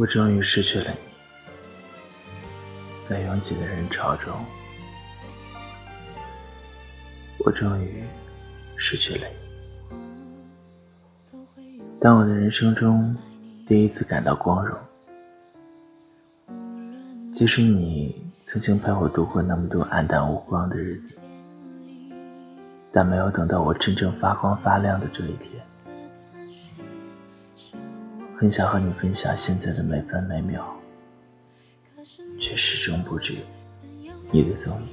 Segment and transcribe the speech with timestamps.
[0.00, 0.96] 我终于失去了你，
[3.02, 4.32] 在拥挤的人潮中，
[7.44, 8.02] 我终于
[8.78, 9.34] 失去了你。
[12.00, 13.14] 当我的人生中
[13.66, 14.78] 第一次感到光荣，
[17.30, 21.18] 即使你曾经陪我度过那么多黯淡无光的日子，
[22.90, 25.62] 但没有等到我真正发光发亮的这一天。
[28.40, 30.64] 很想和你分享现在的每分每秒，
[32.40, 33.36] 却始终不知
[34.30, 34.88] 你的踪影。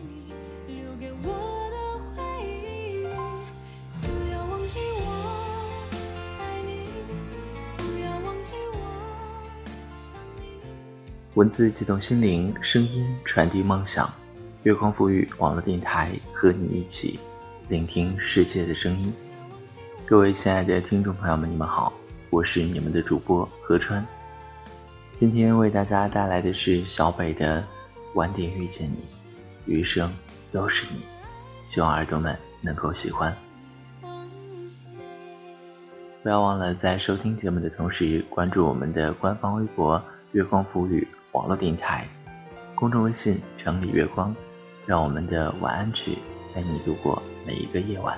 [11.35, 14.13] 文字激动心灵，声音传递梦想。
[14.63, 17.17] 月光赋予网络电台和你一起
[17.69, 19.13] 聆听世界的声音。
[20.05, 21.93] 各位亲爱的听众朋友们，你们好。
[22.29, 24.05] 我是你们的主播何川，
[25.15, 27.61] 今天为大家带来的是小北的
[28.15, 28.97] 《晚点遇见你，
[29.65, 30.13] 余生
[30.51, 30.99] 都是你》，
[31.65, 33.33] 希望耳朵们能够喜欢。
[36.21, 40.01] 不要忘了在收听节目的同时，关注我们的官方微博
[40.33, 42.05] “月光抚语网络电台”，
[42.75, 44.35] 公众微信“城里月光”，
[44.85, 46.17] 让我们的晚安曲
[46.53, 48.17] 陪你度过每一个夜晚。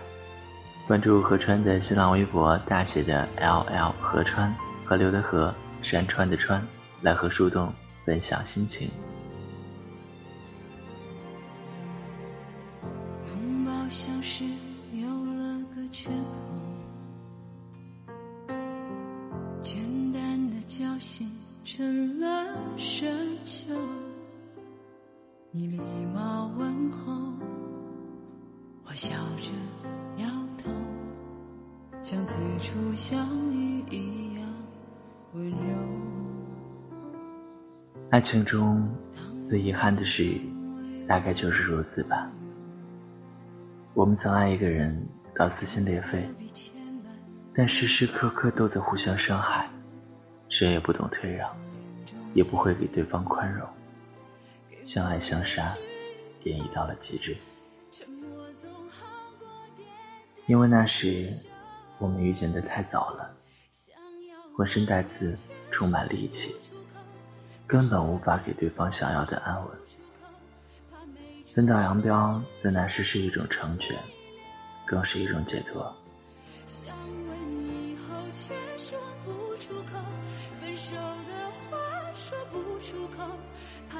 [0.89, 4.51] 关注河川的新浪微博，大写的 L L 河川，
[4.83, 6.65] 河流的河，山川的川，
[7.03, 7.71] 来和树洞
[8.03, 8.89] 分享心情。
[13.27, 14.43] 拥抱像是
[14.93, 16.09] 有了个缺
[18.47, 18.53] 口，
[19.61, 19.79] 简
[20.11, 21.31] 单的交心
[21.63, 22.27] 成了
[22.79, 23.05] 奢
[23.45, 23.75] 求。
[25.51, 25.77] 你礼
[26.15, 27.13] 貌问候，
[28.85, 29.51] 我笑着。
[32.09, 34.43] 像最初相遇一样
[35.33, 35.77] 温柔。
[38.09, 38.89] 爱情中
[39.43, 40.41] 最遗憾的事，
[41.07, 42.27] 大概就是如此吧。
[43.93, 46.27] 我们曾爱一个人到撕心裂肺，
[47.53, 49.69] 但时时刻刻都在互相伤害，
[50.47, 51.55] 谁也不懂退让，
[52.33, 53.69] 也不会给对方宽容，
[54.83, 55.75] 相爱相杀，
[56.43, 57.37] 便已到了极致。
[60.47, 61.31] 因为那时。
[61.99, 63.29] 我们遇见的太早了，
[64.55, 65.37] 浑身带刺，
[65.69, 66.55] 充满戾气，
[67.67, 69.77] 根本无法给对方想要的安稳。
[71.53, 73.97] 分道扬镳，在那时是一种成全，
[74.85, 75.93] 更是一种解脱。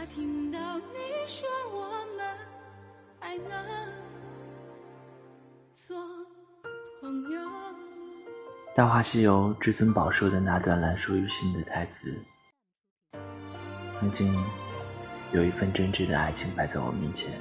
[0.10, 0.24] 朋
[5.90, 6.10] 友。
[8.76, 12.14] 《大话西游》至尊宝说的那段烂熟于心的台词，
[13.92, 14.38] 曾经
[15.32, 17.32] 有一份真挚的爱情摆在我面前，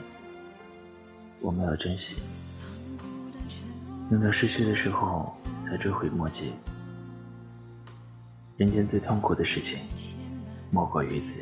[1.41, 2.23] 我没有珍惜，
[4.09, 6.53] 等到失去的时候才追悔莫及。
[8.57, 9.81] 人间最痛苦的事情，
[10.71, 11.41] 莫过于此。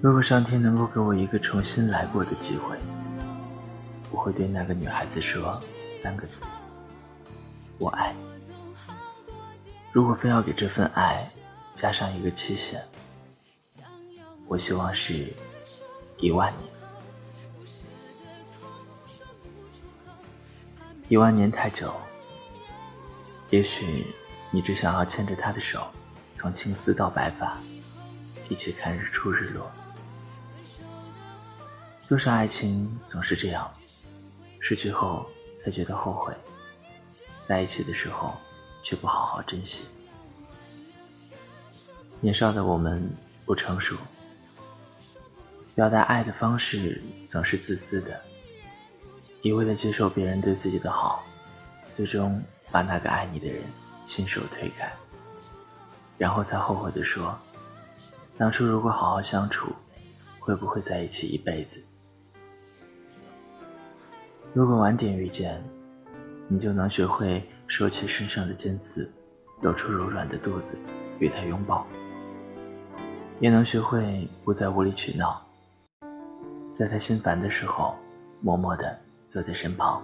[0.00, 2.78] 如果上天能够给我一个重新来过的机会，
[4.10, 5.62] 我会对那个女孩子说
[6.00, 6.42] 三个字。
[7.78, 8.14] 我爱。
[9.92, 11.28] 如果非要给这份爱
[11.72, 12.82] 加上一个期限，
[14.46, 15.26] 我希望是
[16.16, 16.72] 一万年。
[21.08, 21.92] 一万年太久，
[23.50, 24.06] 也许
[24.50, 25.86] 你只想要牵着他的手，
[26.32, 27.58] 从青丝到白发，
[28.48, 29.70] 一起看日出日落。
[32.08, 33.70] 多少爱情总是这样，
[34.60, 35.28] 失去后
[35.60, 36.32] 才觉得后悔。
[37.44, 38.32] 在一起的时候，
[38.82, 39.84] 却不好好珍惜。
[42.18, 43.06] 年少的我们
[43.44, 43.94] 不成熟，
[45.74, 48.18] 表达爱的方式总是自私的，
[49.42, 51.22] 一味的接受别人对自己的好，
[51.92, 53.62] 最终把那个爱你的人
[54.02, 54.90] 亲手推开，
[56.16, 57.38] 然后才后悔的说
[58.38, 59.74] ：“当初如果好好相处，
[60.38, 61.82] 会不会在一起一辈子？”
[64.52, 65.62] 如果晚点遇见。
[66.52, 69.08] 你就能学会收起身上的尖刺，
[69.60, 70.76] 露出柔软的肚子
[71.20, 71.86] 与他拥抱；
[73.38, 75.40] 也能学会不再无理取闹，
[76.72, 77.94] 在他心烦的时候，
[78.40, 78.98] 默默地
[79.28, 80.02] 坐在身旁。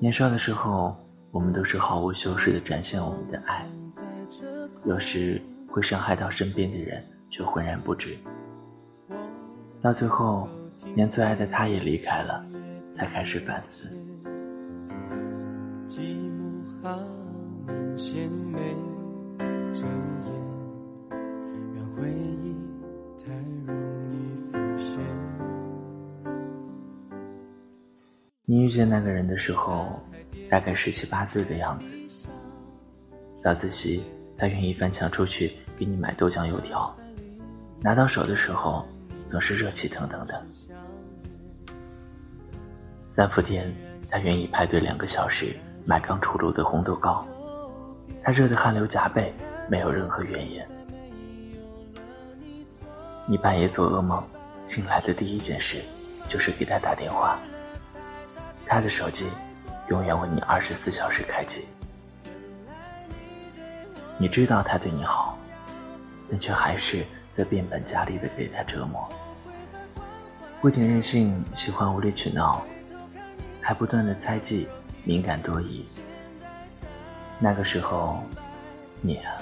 [0.00, 0.96] 年少的时候，
[1.30, 3.64] 我们都是毫无修饰地展现我们的爱，
[4.86, 7.00] 有时会伤害到身边的人，
[7.30, 8.18] 却浑然不知。
[9.80, 10.48] 到最后，
[10.94, 12.44] 连最爱的他也离开了，
[12.90, 13.88] 才开始反思。
[15.88, 15.98] 寂
[16.30, 16.98] 寞好
[17.66, 18.58] 明显没
[19.72, 20.28] 遮掩，
[21.74, 22.54] 让回忆
[23.18, 23.32] 太
[23.66, 23.74] 容
[24.12, 24.98] 易浮现。
[28.44, 30.00] 你遇见那个人的时候，
[30.50, 31.92] 大概十七八岁的样子。
[33.38, 34.02] 早自习，
[34.36, 36.94] 他愿意翻墙出去给你买豆浆油条，
[37.80, 38.86] 拿到手的时候
[39.28, 40.46] 总是热气腾腾的。
[43.06, 43.70] 三伏天，
[44.10, 45.54] 他愿意排队两个小时
[45.84, 47.26] 买刚出炉的红豆糕，
[48.24, 49.34] 他热得汗流浃背，
[49.68, 50.66] 没有任何怨言。
[53.26, 54.26] 你半夜做噩梦，
[54.64, 55.82] 醒来的第一件事
[56.26, 57.38] 就是给他打电话，
[58.64, 59.26] 他的手机
[59.90, 61.66] 永远为你二十四小时开机。
[64.16, 65.36] 你知道他对你好，
[66.30, 67.04] 但却还是
[67.38, 69.08] 在变本加厉的给他折磨。
[70.60, 72.64] 不仅任性，喜欢无理取闹，
[73.60, 74.66] 还不断的猜忌，
[75.04, 75.86] 敏感多疑。
[77.38, 78.24] 那个时候，
[79.00, 79.38] 你啊，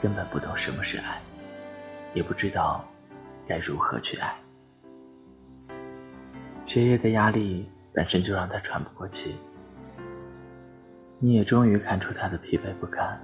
[0.00, 1.20] 根本不懂什么是爱，
[2.14, 2.84] 也不知道
[3.46, 4.34] 该如何去爱。
[6.66, 9.36] 学业的压力本身就让他喘不过气，
[11.20, 13.16] 你也终于看出他的疲惫不堪。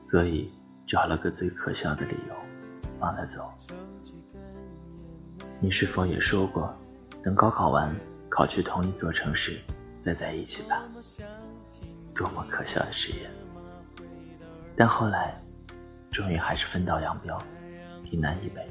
[0.00, 0.52] 所以
[0.84, 2.34] 找了个最可笑的理由，
[3.02, 3.52] 放他走。
[5.58, 6.72] 你是否也说过，
[7.20, 7.92] 等高考完，
[8.28, 9.60] 考去同一座城市，
[10.00, 10.84] 再在一起吧？
[12.14, 13.28] 多么可笑的誓言！
[14.76, 15.36] 但后来，
[16.12, 17.36] 终于还是分道扬镳，
[18.04, 18.70] 一南一北，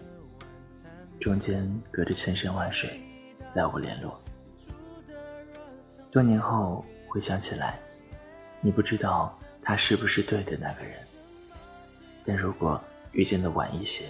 [1.20, 3.02] 中间隔着千山万水，
[3.50, 4.18] 再无联络。
[6.10, 7.78] 多年后回想起来，
[8.62, 10.98] 你不知道他是不是对的那个人。
[12.26, 12.82] 但如果
[13.12, 14.06] 遇见的晚一些，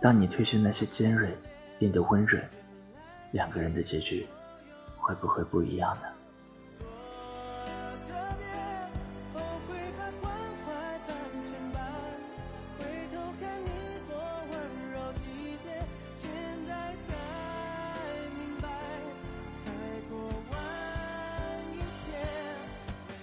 [0.00, 1.36] 当你褪去那些尖锐，
[1.78, 2.40] 变得温润，
[3.32, 4.26] 两个人的结局
[4.96, 6.02] 会不会不一样呢？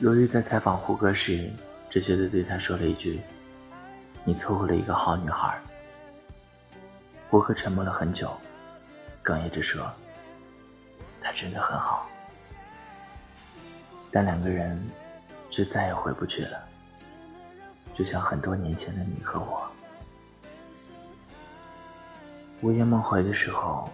[0.01, 1.49] 罗玉在采访胡歌时，
[1.89, 3.21] 直接的对他说了一句。
[4.25, 5.57] 你错过了一个好女孩。
[7.35, 8.31] 胡歌沉默了很久，
[9.21, 9.91] 哽咽着说
[11.19, 12.07] ：“他真的很好，
[14.09, 14.81] 但两个人
[15.49, 16.65] 就再也回不去了，
[17.93, 19.69] 就像很多年前的你和我。”
[22.63, 23.89] 午夜梦回的时候，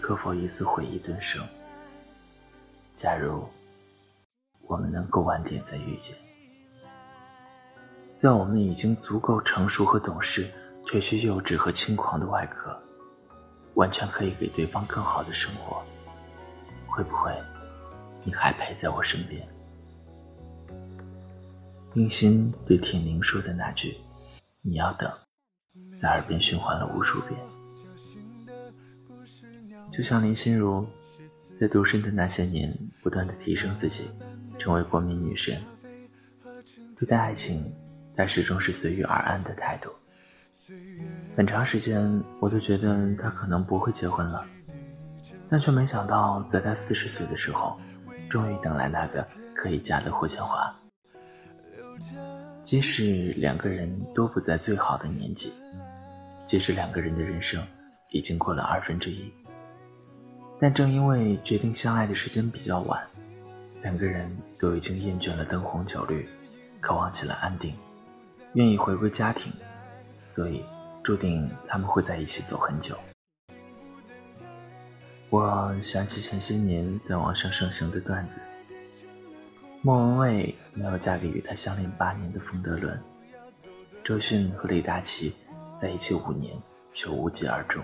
[0.00, 1.46] 可否一丝回忆顿生？
[2.92, 3.48] 假如
[4.62, 6.16] 我们能够晚点再遇见。
[8.16, 10.50] 在我们已经足够成熟和懂事，
[10.88, 12.74] 褪去幼稚和轻狂的外壳，
[13.74, 15.84] 完全可以给对方更好的生活。
[16.86, 17.30] 会不会，
[18.24, 19.46] 你还陪在我身边？
[21.92, 23.98] 冰心对铁宁说的那句
[24.64, 25.12] “你要等”，
[25.94, 27.38] 在耳边循环了无数遍。
[29.92, 30.86] 就像林心如，
[31.52, 34.10] 在独身的那些年，不断的提升自己，
[34.58, 35.62] 成为国民女神，
[36.96, 37.70] 对待爱情。
[38.16, 39.90] 她始终是随遇而安的态度。
[41.36, 44.44] 很长时间，我都觉得他可能不会结婚了，
[45.48, 47.78] 但却没想到，在他四十岁的时候，
[48.28, 50.74] 终于等来那个可以嫁的霍建华。
[52.62, 55.52] 即使两个人都不在最好的年纪，
[56.44, 57.64] 即使两个人的人生
[58.10, 59.32] 已经过了二分之一，
[60.58, 63.02] 但正因为决定相爱的时间比较晚，
[63.80, 66.28] 两个人都已经厌倦了灯红酒绿，
[66.80, 67.74] 渴望起了安定。
[68.52, 69.52] 愿意回归家庭，
[70.28, 70.62] 所以
[71.02, 72.94] 注定他们会在一起走很久。
[75.30, 78.38] 我想起前些年在网上盛行的段子：
[79.80, 83.02] 莫文蔚没有嫁给与她相恋八年的冯德伦，
[84.04, 85.34] 周迅和李大齐
[85.78, 86.54] 在一起五年
[86.92, 87.82] 却无疾而终，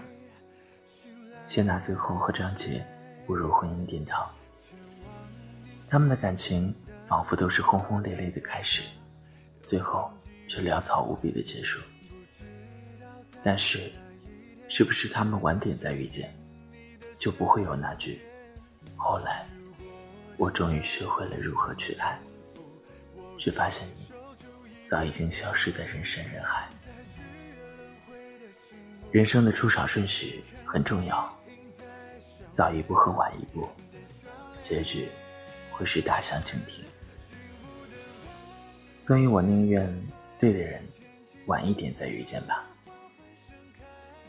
[1.47, 2.87] 谢娜最后和张杰
[3.27, 4.31] 步入婚姻殿堂。
[5.89, 6.75] 他们的感情
[7.07, 8.83] 仿佛都是轰轰烈烈的开始，
[9.63, 10.11] 最后。
[10.47, 11.81] 却潦草无比的结束。
[13.45, 13.93] 但是，
[14.69, 16.35] 是不是他们晚点再遇见，
[17.19, 18.21] 就不会有那句
[18.97, 19.47] “后来，
[20.39, 22.19] 我终于学会了如何去爱”，
[23.37, 24.11] 却发现你
[24.87, 26.67] 早已经消失在人山人海。
[29.13, 31.31] 人生的出场顺序很重要，
[32.51, 33.69] 早一步和晚一步，
[34.63, 35.07] 结局
[35.71, 36.83] 会是大相径庭。
[38.99, 39.95] 所以我宁愿。
[40.37, 40.83] 对的人，
[41.47, 42.67] 晚一点再遇见吧。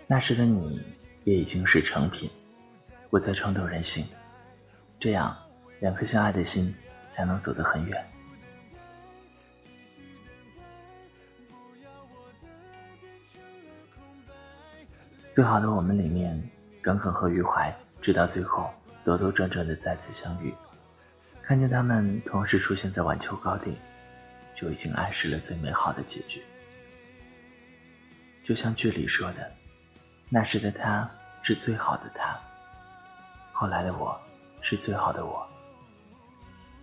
[0.08, 0.84] 那时的你
[1.24, 2.30] 也已经是成品，
[3.10, 4.06] 不再冲动任性，
[5.00, 5.36] 这样
[5.80, 6.74] 两颗相爱的心
[7.10, 8.06] 才能走得很远。
[15.32, 16.40] 最好的我们里面，
[16.84, 18.72] 耿耿和余淮，直到最后，
[19.04, 20.54] 兜兜转转的再次相遇，
[21.42, 23.76] 看见他们同时出现在晚秋高地，
[24.54, 26.44] 就已经暗示了最美好的结局。
[28.44, 29.52] 就像剧里说的。
[30.30, 31.10] 那时的他
[31.42, 32.40] 是最好的他，
[33.54, 34.20] 后来的我
[34.62, 35.48] 是最好的我。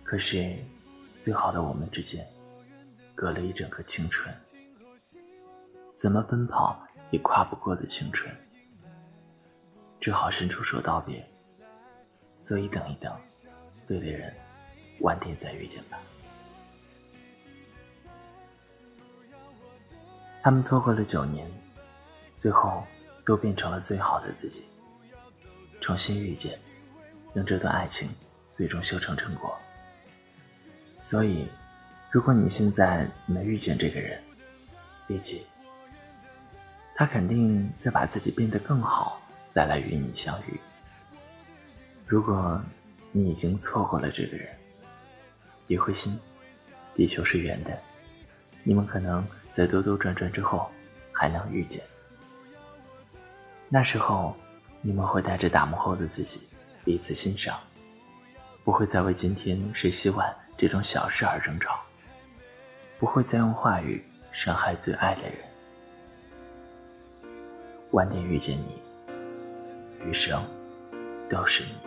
[0.03, 0.57] 可是，
[1.17, 2.27] 最好的我们之间，
[3.15, 4.33] 隔了一整个青春，
[5.95, 6.81] 怎么奔跑
[7.11, 8.33] 也跨不过的青春。
[9.99, 11.25] 只好伸出手道别，
[12.37, 13.15] 所以等一等，
[13.87, 14.33] 对的人，
[14.99, 15.97] 晚点再遇见吧。
[20.41, 21.49] 他们错过了九年，
[22.35, 22.83] 最后
[23.25, 24.65] 都变成了最好的自己。
[25.79, 26.57] 重新遇见，
[27.33, 28.09] 让这段爱情
[28.51, 29.57] 最终修成正果。
[30.99, 31.47] 所以，
[32.11, 34.21] 如果你现在没遇见这个人，
[35.07, 35.45] 别急，
[36.95, 39.19] 他肯定在把自己变得更好。
[39.51, 40.59] 再来与你相遇。
[42.07, 42.59] 如果
[43.11, 44.49] 你已经错过了这个人，
[45.67, 46.19] 别灰心，
[46.95, 47.77] 地球是圆的，
[48.63, 50.71] 你们可能在兜兜转转之后
[51.11, 51.83] 还能遇见。
[53.75, 54.37] 那时候，
[54.81, 56.47] 你们会带着打磨后的自己
[56.85, 57.59] 彼此欣赏，
[58.63, 61.79] 不会再为今天谁洗碗这种小事而争吵，
[62.99, 65.33] 不会再用话语伤害最爱的人。
[67.93, 68.79] 晚点遇见你。
[70.05, 70.45] 余生
[71.27, 71.82] 都是你。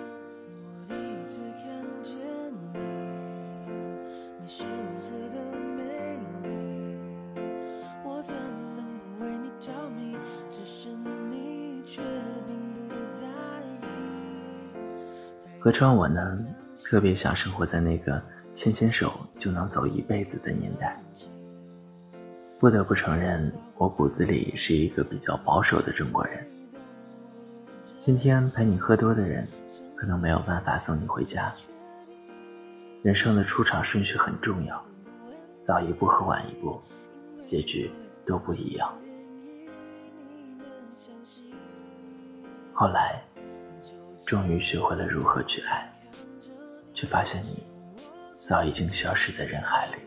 [15.67, 16.39] 何川，我呢，
[16.85, 18.23] 特别想生活在那个
[18.55, 20.97] 牵牵手就能走一辈子的年代。
[22.57, 26.47] 不得不承认，我骨子里是一个比较保守的中国人。
[27.99, 29.45] 今天陪你喝多的人，
[29.97, 31.53] 可能没有办法送你回家。
[33.03, 34.81] 人生的出场顺序很重要，
[35.63, 36.81] 早一步和晚一步，
[37.43, 37.91] 结局
[38.25, 38.89] 都不一样。
[42.73, 43.21] 后来，
[44.27, 45.89] 终于学会了如何去爱，
[46.93, 47.63] 却发现你
[48.35, 50.03] 早已经消失在人海里。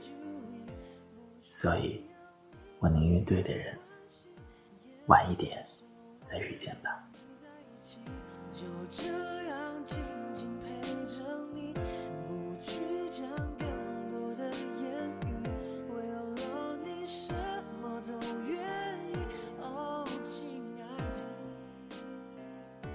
[1.49, 2.03] 所以，
[2.79, 3.73] 我宁愿对的人，
[5.07, 5.65] 晚一点
[6.21, 7.01] 再遇见吧。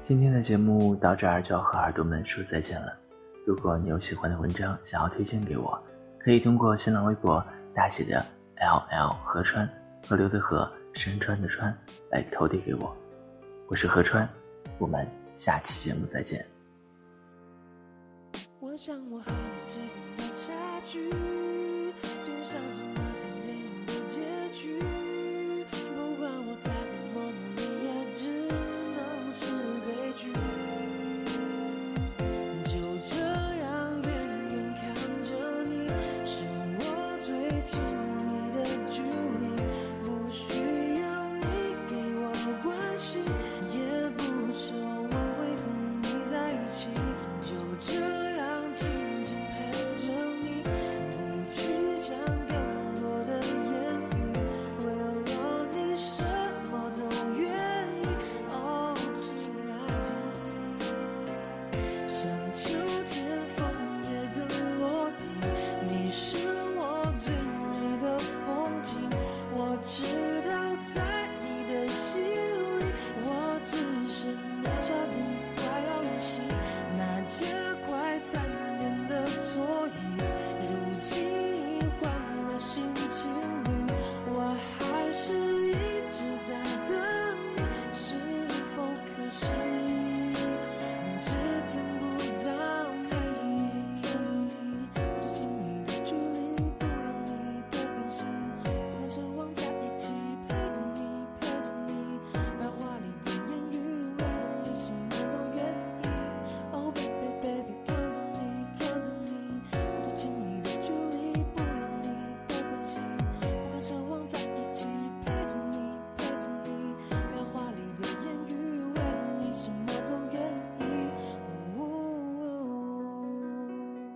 [0.05, 2.95] 今天的节目到这儿就要和耳朵们说再见了。
[3.47, 5.83] 如果你有喜欢的文章想要推荐给我，
[6.19, 7.43] 可以通过新浪微博
[7.75, 8.23] 大写的
[8.57, 9.67] L L 河川
[10.07, 11.75] 河流的河山川的川
[12.11, 12.95] 来投递给我。
[13.67, 14.29] 我是河川，
[14.77, 15.09] 我们。
[15.35, 16.45] 下期节目再见。
[18.61, 20.53] 我想我和你之间的差
[20.85, 21.11] 距，
[22.23, 22.83] 就像是